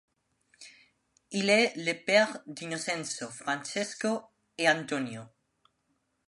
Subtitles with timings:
[1.29, 4.23] Il est le père d'Innocenzo, Francesco
[4.57, 5.21] et Antonio.